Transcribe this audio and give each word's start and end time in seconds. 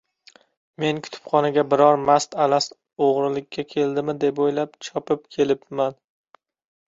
—Men, 0.83 0.99
kutubxonaga 1.07 1.63
biror 1.73 1.99
mast-alast 2.07 2.73
o‘g‘irlikka 3.09 3.65
keldimi 3.75 4.15
deb 4.23 4.41
o‘ylab, 4.47 4.75
chopib 4.87 5.23
kelibman. 5.37 6.01